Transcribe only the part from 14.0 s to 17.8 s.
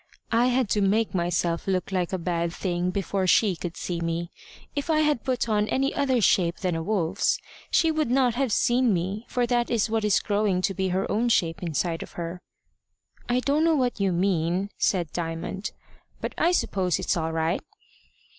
mean," said Diamond, "but I suppose it's all right."